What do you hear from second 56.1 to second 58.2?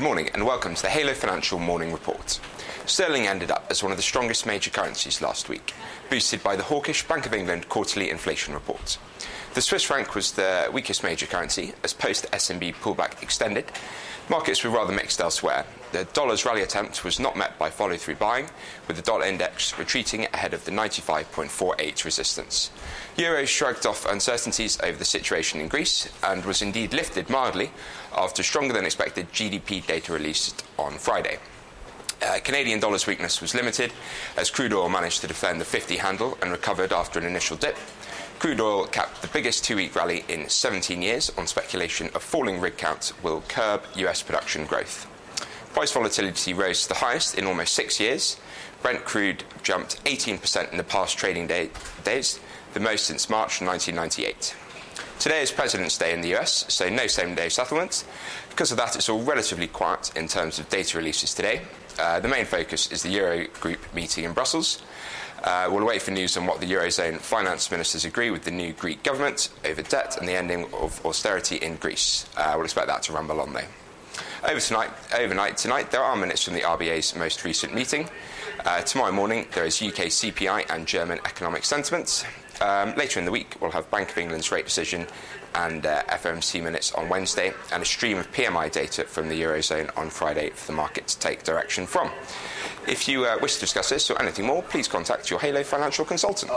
in the US, so no same day settlements.